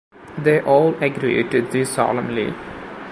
[0.35, 2.55] They all agreed to this solemnly.